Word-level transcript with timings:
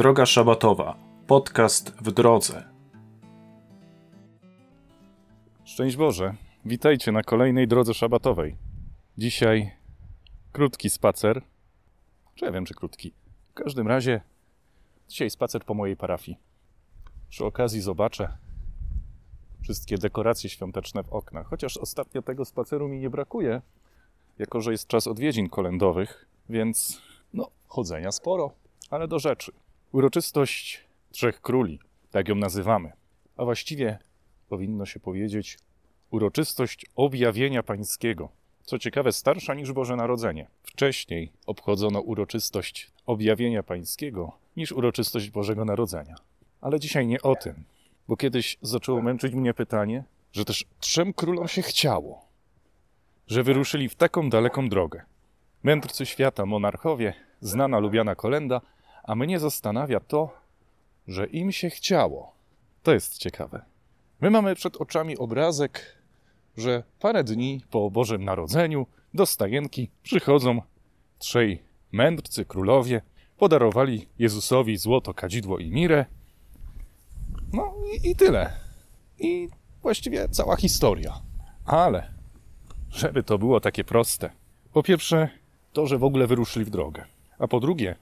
Droga 0.00 0.26
Szabatowa. 0.26 0.96
Podcast 1.26 1.90
w 1.90 2.12
drodze. 2.12 2.64
Szczęść 5.64 5.96
Boże. 5.96 6.34
Witajcie 6.64 7.12
na 7.12 7.22
kolejnej 7.22 7.68
drodze 7.68 7.94
szabatowej. 7.94 8.56
Dzisiaj 9.18 9.70
krótki 10.52 10.90
spacer. 10.90 11.42
Czy 12.34 12.44
ja 12.44 12.52
wiem, 12.52 12.64
czy 12.64 12.74
krótki. 12.74 13.12
W 13.50 13.54
każdym 13.54 13.88
razie 13.88 14.20
dzisiaj 15.08 15.30
spacer 15.30 15.64
po 15.64 15.74
mojej 15.74 15.96
parafii. 15.96 16.38
Przy 17.28 17.44
okazji 17.44 17.80
zobaczę 17.80 18.36
wszystkie 19.62 19.98
dekoracje 19.98 20.50
świąteczne 20.50 21.02
w 21.02 21.12
oknach. 21.12 21.46
Chociaż 21.46 21.76
ostatnio 21.76 22.22
tego 22.22 22.44
spaceru 22.44 22.88
mi 22.88 22.98
nie 22.98 23.10
brakuje, 23.10 23.62
jako 24.38 24.60
że 24.60 24.72
jest 24.72 24.86
czas 24.86 25.06
odwiedzin 25.06 25.48
kolędowych, 25.48 26.26
więc 26.48 27.02
no, 27.34 27.50
chodzenia 27.66 28.12
sporo, 28.12 28.52
ale 28.90 29.08
do 29.08 29.18
rzeczy. 29.18 29.52
Uroczystość 29.92 30.84
Trzech 31.10 31.40
Króli, 31.40 31.78
tak 32.10 32.28
ją 32.28 32.34
nazywamy. 32.34 32.92
A 33.36 33.44
właściwie 33.44 33.98
powinno 34.48 34.86
się 34.86 35.00
powiedzieć 35.00 35.58
uroczystość 36.10 36.86
objawienia 36.96 37.62
pańskiego. 37.62 38.28
Co 38.62 38.78
ciekawe, 38.78 39.12
starsza 39.12 39.54
niż 39.54 39.72
Boże 39.72 39.96
Narodzenie. 39.96 40.46
Wcześniej 40.62 41.32
obchodzono 41.46 42.00
uroczystość 42.00 42.90
objawienia 43.06 43.62
pańskiego 43.62 44.32
niż 44.56 44.72
uroczystość 44.72 45.30
Bożego 45.30 45.64
Narodzenia. 45.64 46.14
Ale 46.60 46.80
dzisiaj 46.80 47.06
nie 47.06 47.22
o 47.22 47.36
tym, 47.36 47.64
bo 48.08 48.16
kiedyś 48.16 48.58
zaczęło 48.62 49.02
męczyć 49.02 49.34
mnie 49.34 49.54
pytanie, 49.54 50.04
że 50.32 50.44
też 50.44 50.64
trzem 50.80 51.12
królom 51.12 51.48
się 51.48 51.62
chciało, 51.62 52.24
że 53.26 53.42
wyruszyli 53.42 53.88
w 53.88 53.94
taką 53.94 54.30
daleką 54.30 54.68
drogę. 54.68 55.02
Mędrcy 55.62 56.06
świata, 56.06 56.46
monarchowie, 56.46 57.14
znana, 57.40 57.78
lubiana 57.78 58.14
kolenda, 58.14 58.60
a 59.02 59.14
mnie 59.14 59.38
zastanawia 59.38 60.00
to, 60.00 60.30
że 61.08 61.26
im 61.26 61.52
się 61.52 61.70
chciało. 61.70 62.32
To 62.82 62.92
jest 62.92 63.18
ciekawe. 63.18 63.64
My 64.20 64.30
mamy 64.30 64.54
przed 64.54 64.76
oczami 64.76 65.18
obrazek, 65.18 65.96
że 66.56 66.82
parę 67.00 67.24
dni 67.24 67.60
po 67.70 67.90
Bożym 67.90 68.24
Narodzeniu 68.24 68.86
do 69.14 69.26
stajenki 69.26 69.90
przychodzą 70.02 70.62
trzej 71.18 71.62
mędrcy 71.92 72.44
królowie, 72.44 73.02
podarowali 73.38 74.06
Jezusowi 74.18 74.76
złoto, 74.76 75.14
kadzidło 75.14 75.58
i 75.58 75.70
mirę. 75.70 76.04
No 77.52 77.74
i, 77.92 78.10
i 78.10 78.16
tyle. 78.16 78.52
I 79.18 79.48
właściwie 79.82 80.28
cała 80.28 80.56
historia. 80.56 81.20
Ale, 81.64 82.12
żeby 82.90 83.22
to 83.22 83.38
było 83.38 83.60
takie 83.60 83.84
proste. 83.84 84.30
Po 84.72 84.82
pierwsze, 84.82 85.28
to, 85.72 85.86
że 85.86 85.98
w 85.98 86.04
ogóle 86.04 86.26
wyruszyli 86.26 86.64
w 86.64 86.70
drogę. 86.70 87.04
A 87.38 87.48
po 87.48 87.60
drugie, 87.60 87.96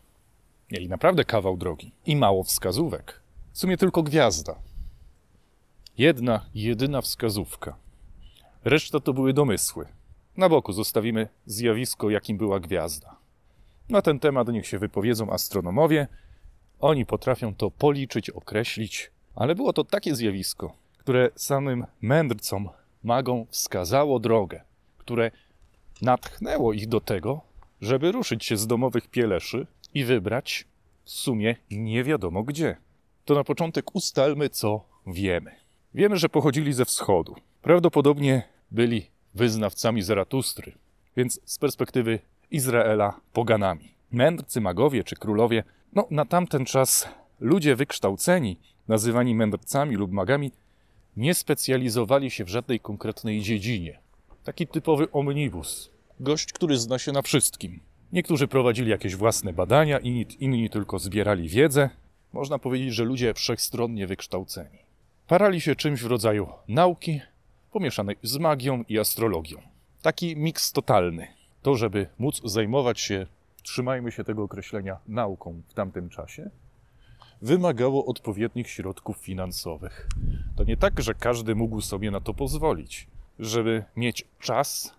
mieli 0.73 0.89
naprawdę 0.89 1.25
kawał 1.25 1.57
drogi 1.57 1.93
i 2.07 2.17
mało 2.17 2.45
wskazówek. 2.45 3.21
W 3.53 3.59
sumie 3.59 3.77
tylko 3.77 4.03
gwiazda. 4.03 4.55
Jedna, 5.99 6.45
jedyna 6.55 7.01
wskazówka. 7.01 7.77
Reszta 8.65 9.01
to 9.01 9.13
były 9.13 9.33
domysły. 9.33 9.87
Na 10.37 10.49
boku 10.49 10.73
zostawimy 10.73 11.29
zjawisko, 11.47 12.11
jakim 12.11 12.37
była 12.37 12.61
gwiazda. 12.61 13.17
Na 13.89 14.03
ten 14.03 14.19
temat 14.19 14.49
niech 14.49 14.67
się 14.67 14.79
wypowiedzą 14.79 15.31
astronomowie. 15.31 16.07
Oni 16.81 17.07
potrafią 17.07 17.55
to 17.55 17.71
policzyć, 17.71 18.31
określić, 18.31 19.11
ale 19.35 19.55
było 19.55 19.73
to 19.73 19.85
takie 19.85 20.15
zjawisko, 20.15 20.73
które 20.99 21.31
samym 21.35 21.87
mędrcom, 22.01 22.69
magom 23.05 23.47
wskazało 23.51 24.19
drogę, 24.21 24.61
które 24.99 25.31
natchnęło 26.03 26.73
ich 26.73 26.89
do 26.89 27.01
tego, 27.01 27.41
żeby 27.81 28.13
ruszyć 28.13 28.45
się 28.45 28.57
z 28.57 28.67
domowych 28.67 29.09
pieleszy 29.09 29.67
i 29.95 30.05
wybrać 30.05 30.67
w 31.05 31.11
sumie 31.11 31.57
nie 31.71 32.05
wiadomo 32.05 32.43
gdzie. 32.43 32.77
To 33.25 33.35
na 33.35 33.45
początek 33.45 33.95
ustalmy, 33.95 34.51
co 34.51 34.85
wiemy. 35.07 35.51
Wiemy, 35.95 36.17
że 36.17 36.29
pochodzili 36.29 36.73
ze 36.73 36.85
wschodu. 36.85 37.35
Prawdopodobnie 37.63 38.43
byli 38.71 39.07
wyznawcami 39.35 40.03
Zaratustry, 40.03 40.73
więc 41.17 41.41
z 41.45 41.59
perspektywy 41.59 42.19
Izraela 42.51 43.21
poganami. 43.33 43.95
Mędrcy 44.13 44.61
magowie 44.61 45.05
czy 45.05 45.17
królowie, 45.17 45.65
no 45.93 46.07
na 46.11 46.25
tamten 46.25 46.65
czas 46.65 47.09
ludzie 47.41 47.77
wykształceni, 47.77 48.61
nazywani 48.89 49.35
mędrcami 49.35 49.97
lub 49.97 50.13
magami, 50.13 50.53
nie 51.17 51.35
specjalizowali 51.35 52.31
się 52.31 52.45
w 52.45 52.49
żadnej 52.49 52.81
konkretnej 52.81 53.41
dziedzinie. 53.41 53.99
Taki 54.45 54.67
typowy 54.67 55.11
omnibus. 55.13 55.91
Gość, 56.21 56.53
który 56.53 56.79
zna 56.79 56.99
się 56.99 57.13
na 57.13 57.23
wszystkim. 57.23 57.81
Niektórzy 58.13 58.49
prowadzili 58.49 58.91
jakieś 58.91 59.17
własne 59.17 59.53
badania, 59.53 59.99
inni, 59.99 60.27
inni 60.41 60.71
tylko 60.71 60.99
zbierali 60.99 61.49
wiedzę. 61.49 61.91
Można 62.33 62.59
powiedzieć, 62.59 62.95
że 62.95 63.05
ludzie 63.05 63.35
wszechstronnie 63.35 64.07
wykształceni. 64.07 64.79
Parali 65.27 65.61
się 65.61 65.77
czymś 65.77 66.03
w 66.03 66.07
rodzaju 66.07 66.49
nauki, 66.69 67.21
pomieszanej 67.73 68.17
z 68.23 68.39
magią 68.39 68.85
i 68.89 68.99
astrologią. 68.99 69.59
Taki 70.03 70.37
miks 70.37 70.73
totalny. 70.73 71.29
To, 71.63 71.77
żeby 71.77 72.07
móc 72.19 72.41
zajmować 72.45 73.01
się, 73.01 73.27
trzymajmy 73.63 74.13
się 74.13 74.25
tego 74.25 74.43
określenia, 74.43 74.99
nauką 75.09 75.63
w 75.69 75.75
tamtym 75.75 76.09
czasie, 76.09 76.51
wymagało 77.43 78.07
odpowiednich 78.07 78.69
środków 78.69 79.17
finansowych. 79.17 80.09
To 80.57 80.65
nie 80.65 80.77
tak, 80.77 81.01
że 81.01 81.15
każdy 81.15 81.55
mógł 81.55 81.81
sobie 81.81 82.11
na 82.11 82.21
to 82.21 82.35
pozwolić. 82.35 83.07
Żeby 83.39 83.85
mieć 83.97 84.25
czas, 84.41 84.95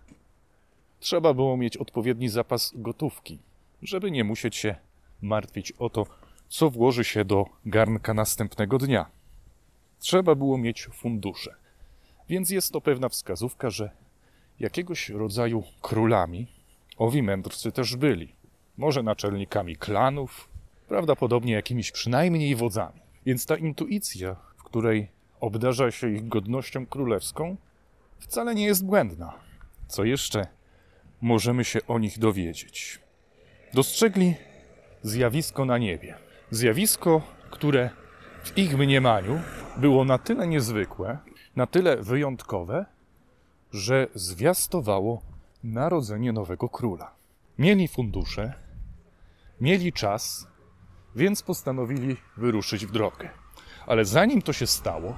trzeba 1.00 1.34
było 1.34 1.56
mieć 1.56 1.76
odpowiedni 1.76 2.28
zapas 2.28 2.72
gotówki, 2.74 3.38
żeby 3.82 4.10
nie 4.10 4.24
musieć 4.24 4.56
się 4.56 4.74
martwić 5.22 5.72
o 5.72 5.90
to, 5.90 6.06
co 6.48 6.70
włoży 6.70 7.04
się 7.04 7.24
do 7.24 7.46
garnka 7.66 8.14
następnego 8.14 8.78
dnia. 8.78 9.06
Trzeba 9.98 10.34
było 10.34 10.58
mieć 10.58 10.86
fundusze. 10.92 11.54
Więc 12.28 12.50
jest 12.50 12.72
to 12.72 12.80
pewna 12.80 13.08
wskazówka, 13.08 13.70
że 13.70 13.90
jakiegoś 14.60 15.08
rodzaju 15.08 15.62
królami 15.80 16.46
owi 16.98 17.22
mędrcy 17.22 17.72
też 17.72 17.96
byli. 17.96 18.32
Może 18.76 19.02
naczelnikami 19.02 19.76
klanów, 19.76 20.48
prawdopodobnie 20.88 21.52
jakimiś 21.52 21.92
przynajmniej 21.92 22.56
wodzami. 22.56 23.00
Więc 23.26 23.46
ta 23.46 23.56
intuicja, 23.56 24.36
w 24.56 24.62
której 24.62 25.08
obdarza 25.40 25.90
się 25.90 26.10
ich 26.10 26.28
godnością 26.28 26.86
królewską, 26.86 27.56
wcale 28.18 28.54
nie 28.54 28.64
jest 28.64 28.84
błędna. 28.84 29.34
Co 29.88 30.04
jeszcze 30.04 30.46
możemy 31.20 31.64
się 31.64 31.80
o 31.86 31.98
nich 31.98 32.18
dowiedzieć? 32.18 32.98
Dostrzegli 33.74 34.34
zjawisko 35.02 35.64
na 35.64 35.78
niebie. 35.78 36.14
Zjawisko, 36.50 37.22
które 37.50 37.90
w 38.44 38.58
ich 38.58 38.78
mniemaniu 38.78 39.40
było 39.76 40.04
na 40.04 40.18
tyle 40.18 40.46
niezwykłe, 40.46 41.18
na 41.56 41.66
tyle 41.66 41.96
wyjątkowe, 41.96 42.86
że 43.72 44.06
zwiastowało 44.14 45.22
narodzenie 45.64 46.32
nowego 46.32 46.68
króla. 46.68 47.14
Mieli 47.58 47.88
fundusze, 47.88 48.52
mieli 49.60 49.92
czas, 49.92 50.46
więc 51.16 51.42
postanowili 51.42 52.16
wyruszyć 52.36 52.86
w 52.86 52.92
drogę. 52.92 53.30
Ale 53.86 54.04
zanim 54.04 54.42
to 54.42 54.52
się 54.52 54.66
stało, 54.66 55.14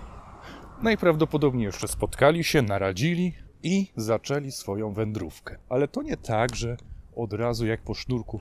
najprawdopodobniej 0.82 1.64
jeszcze 1.64 1.88
spotkali 1.88 2.44
się, 2.44 2.62
naradzili 2.62 3.34
i 3.62 3.86
zaczęli 3.96 4.52
swoją 4.52 4.92
wędrówkę. 4.92 5.56
Ale 5.68 5.88
to 5.88 6.02
nie 6.02 6.16
tak, 6.16 6.56
że 6.56 6.76
od 7.16 7.32
razu 7.32 7.66
jak 7.66 7.82
po 7.82 7.94
sznurku 7.94 8.40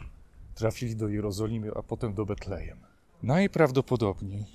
trafili 0.56 0.96
do 0.96 1.08
Jerozolimy, 1.08 1.72
a 1.76 1.84
potem 1.84 2.14
do 2.14 2.26
Betlejem. 2.26 2.78
Najprawdopodobniej 3.24 4.46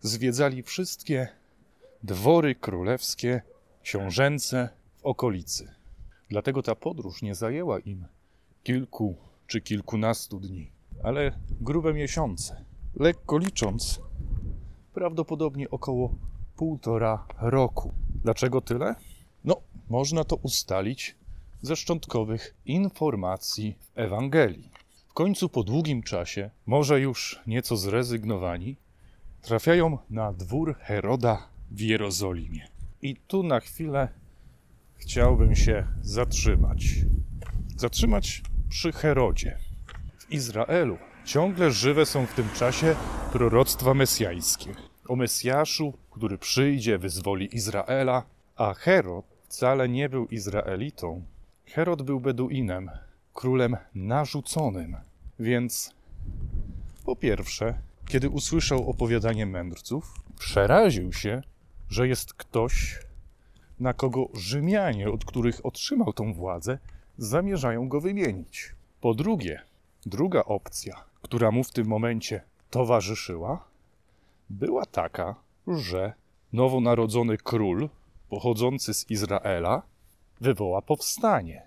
zwiedzali 0.00 0.62
wszystkie 0.62 1.28
dwory 2.02 2.54
królewskie, 2.54 3.42
książęce 3.82 4.68
w 4.96 5.04
okolicy. 5.04 5.74
Dlatego 6.28 6.62
ta 6.62 6.74
podróż 6.74 7.22
nie 7.22 7.34
zajęła 7.34 7.78
im 7.78 8.06
kilku 8.62 9.16
czy 9.46 9.60
kilkunastu 9.60 10.40
dni, 10.40 10.70
ale 11.02 11.38
grube 11.60 11.94
miesiące. 11.94 12.64
Lekko 12.94 13.38
licząc, 13.38 14.00
prawdopodobnie 14.94 15.70
około 15.70 16.14
półtora 16.56 17.26
roku. 17.40 17.92
Dlaczego 18.22 18.60
tyle? 18.60 18.94
Można 19.88 20.24
to 20.24 20.36
ustalić 20.36 21.16
ze 21.62 21.76
szczątkowych 21.76 22.54
informacji 22.66 23.78
w 23.80 23.98
Ewangelii. 23.98 24.70
W 25.08 25.12
końcu 25.12 25.48
po 25.48 25.62
długim 25.62 26.02
czasie, 26.02 26.50
może 26.66 27.00
już 27.00 27.40
nieco 27.46 27.76
zrezygnowani, 27.76 28.76
trafiają 29.42 29.98
na 30.10 30.32
dwór 30.32 30.76
Heroda 30.78 31.48
w 31.70 31.80
Jerozolimie. 31.80 32.68
I 33.02 33.16
tu 33.16 33.42
na 33.42 33.60
chwilę 33.60 34.08
chciałbym 34.96 35.54
się 35.54 35.86
zatrzymać. 36.02 36.84
Zatrzymać 37.76 38.42
przy 38.68 38.92
Herodzie. 38.92 39.58
W 40.18 40.32
Izraelu 40.32 40.98
ciągle 41.24 41.70
żywe 41.70 42.06
są 42.06 42.26
w 42.26 42.34
tym 42.34 42.48
czasie 42.54 42.96
proroctwa 43.32 43.94
mesjańskie. 43.94 44.74
O 45.08 45.16
Mesjaszu, 45.16 45.92
który 46.10 46.38
przyjdzie, 46.38 46.98
wyzwoli 46.98 47.56
Izraela, 47.56 48.22
a 48.56 48.74
Herod 48.74 49.37
wcale 49.48 49.88
nie 49.88 50.08
był 50.08 50.26
Izraelitą. 50.26 51.22
Herod 51.66 52.02
był 52.02 52.20
Beduinem, 52.20 52.90
królem 53.34 53.76
narzuconym. 53.94 54.96
Więc 55.38 55.94
po 57.04 57.16
pierwsze, 57.16 57.74
kiedy 58.08 58.28
usłyszał 58.28 58.90
opowiadanie 58.90 59.46
mędrców, 59.46 60.14
przeraził 60.38 61.12
się, 61.12 61.42
że 61.88 62.08
jest 62.08 62.34
ktoś, 62.34 62.98
na 63.80 63.92
kogo 63.92 64.28
Rzymianie, 64.34 65.10
od 65.10 65.24
których 65.24 65.66
otrzymał 65.66 66.12
tą 66.12 66.32
władzę, 66.32 66.78
zamierzają 67.18 67.88
go 67.88 68.00
wymienić. 68.00 68.74
Po 69.00 69.14
drugie, 69.14 69.62
druga 70.06 70.44
opcja, 70.44 71.04
która 71.22 71.50
mu 71.50 71.64
w 71.64 71.70
tym 71.70 71.86
momencie 71.86 72.42
towarzyszyła, 72.70 73.64
była 74.50 74.86
taka, 74.86 75.34
że 75.66 76.12
nowonarodzony 76.52 77.36
król, 77.36 77.88
pochodzący 78.28 78.94
z 78.94 79.10
Izraela, 79.10 79.82
wywoła 80.40 80.82
powstanie. 80.82 81.62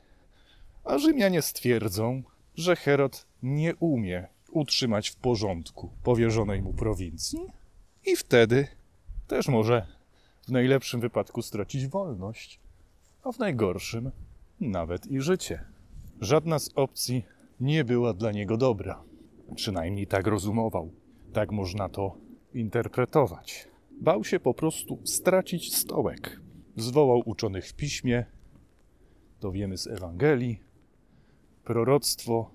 A 0.84 0.98
Rzymianie 0.98 1.42
stwierdzą, 1.42 2.24
że 2.56 2.76
Herod 2.76 3.26
nie 3.44 3.76
umie 3.76 4.28
utrzymać 4.52 5.10
w 5.10 5.16
porządku 5.16 5.90
powierzonej 6.04 6.62
mu 6.62 6.74
prowincji 6.74 7.40
i 8.06 8.16
wtedy 8.16 8.68
też 9.28 9.48
może 9.48 9.88
w 10.48 10.52
najlepszym 10.52 11.02
wypadku 11.02 11.42
stracić 11.42 11.88
wolność, 11.88 12.60
a 13.24 13.32
w 13.32 13.40
najgorszym 13.40 14.12
nawet 14.60 15.08
i 15.08 15.22
życie. 15.22 15.66
Żadna 16.22 16.60
z 16.60 16.70
opcji 16.76 17.26
nie 17.60 17.84
była 17.84 18.14
dla 18.14 18.32
niego 18.32 18.58
dobra. 18.58 19.04
Przynajmniej 19.56 20.08
tak 20.08 20.28
rozumował. 20.28 20.92
Tak 21.34 21.52
można 21.52 21.90
to 21.90 22.18
interpretować. 22.54 23.68
Bał 24.02 24.24
się 24.24 24.40
po 24.40 24.54
prostu 24.54 25.00
stracić 25.04 25.76
stołek. 25.76 26.42
Zwołał 26.82 27.22
uczonych 27.26 27.68
w 27.68 27.74
piśmie, 27.74 28.26
to 29.40 29.52
wiemy 29.52 29.78
z 29.78 29.88
Ewangelii, 29.88 30.60
proroctwo 31.64 32.52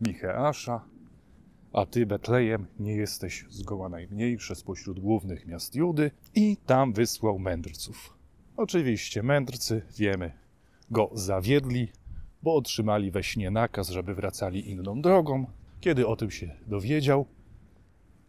Micheasza, 0.00 0.84
a 1.72 1.86
ty, 1.86 2.06
Betlejem, 2.06 2.66
nie 2.80 2.96
jesteś 2.96 3.44
zgoła 3.50 3.88
najmniejsze 3.88 4.54
spośród 4.54 5.00
głównych 5.00 5.46
miast 5.46 5.74
Judy, 5.74 6.10
i 6.34 6.56
tam 6.66 6.92
wysłał 6.92 7.38
mędrców. 7.38 8.14
Oczywiście 8.56 9.22
mędrcy, 9.22 9.82
wiemy, 9.96 10.32
go 10.90 11.10
zawiedli, 11.12 11.88
bo 12.42 12.54
otrzymali 12.54 13.10
we 13.10 13.22
śnie 13.22 13.50
nakaz, 13.50 13.88
żeby 13.88 14.14
wracali 14.14 14.70
inną 14.70 15.02
drogą. 15.02 15.46
Kiedy 15.80 16.06
o 16.06 16.16
tym 16.16 16.30
się 16.30 16.56
dowiedział, 16.66 17.26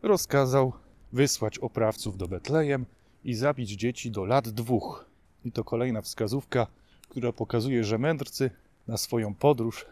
rozkazał 0.01 0.73
wysłać 1.13 1.59
oprawców 1.59 2.17
do 2.17 2.27
Betlejem 2.27 2.85
i 3.23 3.33
zabić 3.33 3.69
dzieci 3.69 4.11
do 4.11 4.25
lat 4.25 4.49
dwóch. 4.49 5.08
I 5.45 5.51
to 5.51 5.63
kolejna 5.63 6.01
wskazówka, 6.01 6.67
która 7.09 7.33
pokazuje, 7.33 7.83
że 7.83 7.97
mędrcy 7.97 8.51
na 8.87 8.97
swoją 8.97 9.33
podróż 9.33 9.85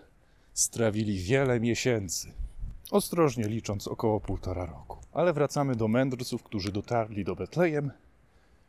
strawili 0.54 1.20
wiele 1.20 1.60
miesięcy. 1.60 2.32
Ostrożnie 2.92 3.48
licząc 3.48 3.88
około 3.88 4.20
półtora 4.20 4.66
roku. 4.66 4.98
Ale 5.14 5.34
wracamy 5.34 5.76
do 5.76 5.88
mędrców, 5.88 6.44
którzy 6.44 6.72
dotarli 6.72 7.26
do 7.26 7.36
Betlejem 7.36 7.92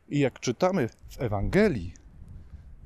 i 0.09 0.19
jak 0.19 0.41
czytamy 0.41 0.89
w 1.09 1.21
Ewangelii, 1.21 1.95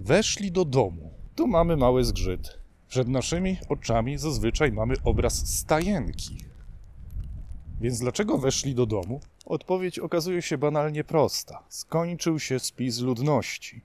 weszli 0.01 0.53
do 0.53 0.65
domu. 0.65 1.11
Tu 1.37 1.47
mamy 1.47 1.77
mały 1.77 2.05
zgrzyt. 2.05 2.59
Przed 2.89 3.09
naszymi 3.09 3.57
oczami 3.69 4.19
zazwyczaj 4.19 4.73
mamy 4.73 4.95
obraz 5.05 5.59
stajenki. 5.59 6.37
Więc 7.81 7.99
dlaczego 7.99 8.39
weszli 8.39 8.75
do 8.75 8.87
domu? 8.87 9.21
Odpowiedź 9.47 9.99
okazuje 9.99 10.43
się 10.43 10.59
banalnie 10.59 11.05
prosta. 11.05 11.63
Skończył 11.69 12.39
się 12.39 12.59
spis 12.59 13.01
ludności. 13.01 13.81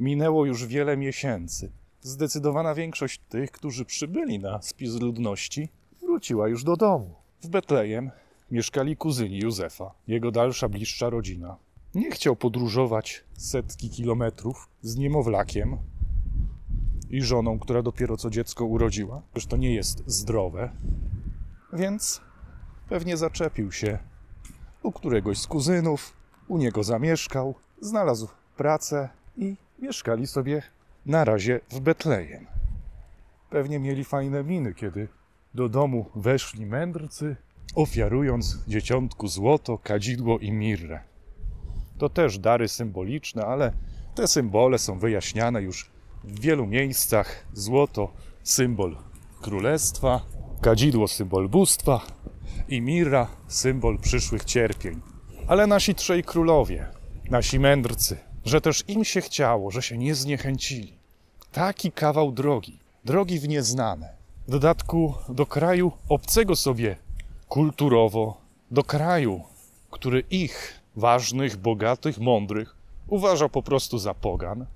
Minęło 0.00 0.46
już 0.46 0.66
wiele 0.66 0.96
miesięcy. 0.96 1.70
Zdecydowana 2.00 2.74
większość 2.74 3.20
tych, 3.28 3.50
którzy 3.50 3.84
przybyli 3.84 4.38
na 4.38 4.62
spis 4.62 5.00
ludności, 5.00 5.68
wróciła 6.00 6.48
już 6.48 6.64
do 6.64 6.76
domu. 6.76 7.14
W 7.42 7.48
Betlejem 7.48 8.10
mieszkali 8.50 8.96
kuzyni 8.96 9.38
Józefa, 9.38 9.94
jego 10.08 10.30
dalsza, 10.30 10.68
bliższa 10.68 11.10
rodzina. 11.10 11.56
Nie 11.94 12.10
chciał 12.10 12.36
podróżować 12.36 13.24
setki 13.32 13.90
kilometrów 13.90 14.68
z 14.82 14.96
niemowlakiem 14.96 15.78
i 17.10 17.22
żoną, 17.22 17.58
która 17.58 17.82
dopiero 17.82 18.16
co 18.16 18.30
dziecko 18.30 18.64
urodziła. 18.64 19.22
Przecież 19.32 19.46
to 19.46 19.56
nie 19.56 19.74
jest 19.74 20.02
zdrowe. 20.06 20.70
Więc 21.72 22.20
pewnie 22.88 23.16
zaczepił 23.16 23.72
się 23.72 23.98
u 24.86 24.92
któregoś 24.92 25.38
z 25.38 25.46
kuzynów, 25.46 26.12
u 26.48 26.58
niego 26.58 26.82
zamieszkał, 26.82 27.54
znalazł 27.80 28.28
pracę 28.56 29.08
i 29.36 29.56
mieszkali 29.78 30.26
sobie 30.26 30.62
na 31.06 31.24
razie 31.24 31.60
w 31.70 31.80
Betlejem. 31.80 32.46
Pewnie 33.50 33.78
mieli 33.78 34.04
fajne 34.04 34.44
miny, 34.44 34.74
kiedy 34.74 35.08
do 35.54 35.68
domu 35.68 36.06
weszli 36.14 36.66
mędrcy, 36.66 37.36
ofiarując 37.74 38.58
dzieciątku 38.68 39.28
złoto, 39.28 39.78
kadzidło 39.78 40.38
i 40.38 40.52
mirrę. 40.52 41.00
To 41.98 42.08
też 42.08 42.38
dary 42.38 42.68
symboliczne, 42.68 43.46
ale 43.46 43.72
te 44.14 44.28
symbole 44.28 44.78
są 44.78 44.98
wyjaśniane 44.98 45.62
już 45.62 45.90
w 46.24 46.40
wielu 46.40 46.66
miejscach. 46.66 47.46
Złoto 47.52 48.12
symbol 48.42 48.96
królestwa, 49.40 50.20
kadzidło 50.60 51.08
symbol 51.08 51.48
bóstwa 51.48 52.00
i 52.68 52.80
mirra 52.80 53.28
symbol 53.48 53.98
przyszłych 53.98 54.44
cierpień. 54.44 55.00
Ale 55.46 55.66
nasi 55.66 55.94
trzej 55.94 56.24
królowie, 56.24 56.86
nasi 57.30 57.58
mędrcy, 57.58 58.16
że 58.44 58.60
też 58.60 58.84
im 58.88 59.04
się 59.04 59.20
chciało, 59.20 59.70
że 59.70 59.82
się 59.82 59.98
nie 59.98 60.14
zniechęcili. 60.14 60.98
Taki 61.52 61.92
kawał 61.92 62.32
drogi, 62.32 62.78
drogi 63.04 63.38
w 63.38 63.48
nieznane. 63.48 64.16
W 64.48 64.50
dodatku 64.50 65.14
do 65.28 65.46
kraju 65.46 65.92
obcego 66.08 66.56
sobie 66.56 66.96
kulturowo, 67.48 68.40
do 68.70 68.84
kraju, 68.84 69.42
który 69.90 70.20
ich, 70.30 70.80
ważnych, 70.96 71.56
bogatych, 71.56 72.18
mądrych, 72.18 72.76
uważa 73.08 73.48
po 73.48 73.62
prostu 73.62 73.98
za 73.98 74.14
pogan. 74.14 74.66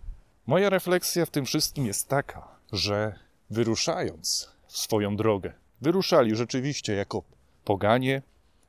Moja 0.46 0.70
refleksja 0.70 1.26
w 1.26 1.30
tym 1.30 1.44
wszystkim 1.44 1.86
jest 1.86 2.08
taka, 2.08 2.48
że 2.72 3.14
wyruszając 3.50 4.50
w 4.66 4.78
swoją 4.78 5.16
drogę, 5.16 5.52
wyruszali 5.80 6.36
rzeczywiście 6.36 6.94
jako 6.94 7.22
poganie, 7.70 8.22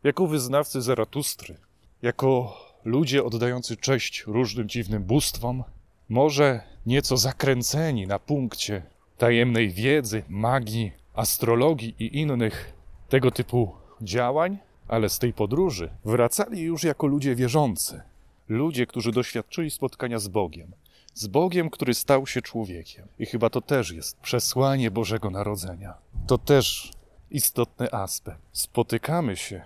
jako 0.04 0.28
wyznawcy 0.28 0.82
Zaratustry, 0.82 1.56
jako 2.02 2.58
ludzie 2.86 3.24
oddający 3.24 3.78
cześć 3.78 4.24
różnym 4.28 4.70
dziwnym 4.70 5.04
bóstwom, 5.04 5.64
może 6.10 6.62
nieco 6.86 7.18
zakręceni 7.18 8.08
na 8.08 8.20
punkcie 8.20 8.84
tajemnej 9.18 9.70
wiedzy, 9.70 10.24
magii, 10.30 10.92
astrologii 11.14 11.96
i 12.00 12.20
innych 12.20 12.74
tego 13.10 13.32
typu 13.32 13.76
działań, 14.02 14.58
ale 14.88 15.10
z 15.10 15.20
tej 15.20 15.34
podróży 15.34 15.90
wracali 16.06 16.62
już 16.62 16.84
jako 16.84 17.08
ludzie 17.08 17.36
wierzący, 17.36 18.02
ludzie, 18.50 18.86
którzy 18.86 19.12
doświadczyli 19.12 19.72
spotkania 19.72 20.20
z 20.20 20.28
Bogiem, 20.28 20.72
z 21.14 21.28
Bogiem, 21.28 21.70
który 21.70 21.94
stał 21.94 22.28
się 22.28 22.42
człowiekiem. 22.42 23.08
I 23.20 23.26
chyba 23.26 23.50
to 23.50 23.62
też 23.62 23.92
jest 23.92 24.18
przesłanie 24.20 24.92
Bożego 24.92 25.30
Narodzenia. 25.30 25.94
To 26.28 26.38
też 26.38 26.94
istotny 27.32 27.92
aspekt. 27.92 28.42
Spotykamy 28.52 29.38
się 29.38 29.62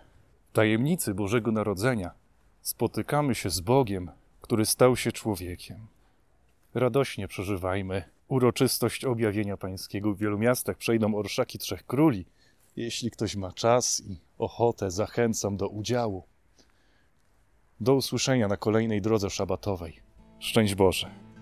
w 0.50 0.56
tajemnicy 0.56 1.14
Bożego 1.14 1.52
Narodzenia, 1.52 2.12
spotykamy 2.62 3.36
się 3.36 3.50
z 3.50 3.60
Bogiem, 3.60 4.12
który 4.42 4.66
stał 4.66 4.96
się 4.96 5.12
człowiekiem. 5.12 5.88
Radośnie 6.74 7.28
przeżywajmy 7.28 8.04
uroczystość 8.28 9.06
objawienia 9.06 9.58
pańskiego. 9.58 10.14
W 10.14 10.18
wielu 10.18 10.38
miastach 10.38 10.78
przejdą 10.78 11.16
orszaki 11.16 11.60
trzech 11.60 11.86
króli. 11.86 12.26
Jeśli 12.76 13.12
ktoś 13.12 13.36
ma 13.36 13.52
czas 13.52 14.04
i 14.06 14.20
ochotę, 14.38 14.92
zachęcam 14.92 15.58
do 15.58 15.68
udziału. 15.68 16.24
Do 17.80 17.96
usłyszenia 17.96 18.48
na 18.48 18.58
kolejnej 18.58 19.02
drodze 19.02 19.30
szabatowej. 19.30 20.00
Szczęść 20.40 20.76
Boże. 20.76 21.35